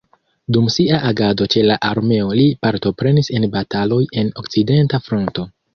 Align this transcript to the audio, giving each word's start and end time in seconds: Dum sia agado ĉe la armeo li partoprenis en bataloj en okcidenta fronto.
Dum 0.55 0.69
sia 0.75 1.01
agado 1.09 1.47
ĉe 1.55 1.63
la 1.73 1.77
armeo 1.91 2.33
li 2.41 2.47
partoprenis 2.67 3.33
en 3.41 3.49
bataloj 3.59 4.05
en 4.23 4.37
okcidenta 4.45 5.07
fronto. 5.11 5.51